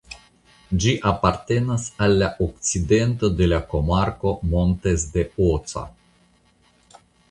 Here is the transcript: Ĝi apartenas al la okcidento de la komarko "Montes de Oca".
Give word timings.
Ĝi 0.85 0.93
apartenas 1.11 1.85
al 2.07 2.17
la 2.23 2.31
okcidento 2.47 3.31
de 3.43 3.53
la 3.55 3.63
komarko 3.77 4.35
"Montes 4.57 5.09
de 5.15 5.31
Oca". 5.53 5.89